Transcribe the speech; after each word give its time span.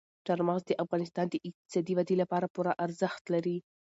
چار 0.25 0.39
مغز 0.47 0.63
د 0.67 0.71
افغانستان 0.83 1.25
د 1.29 1.35
اقتصادي 1.47 1.93
ودې 1.95 2.15
لپاره 2.21 2.51
پوره 2.53 2.71
ارزښت 2.85 3.23
لري. 3.33 3.57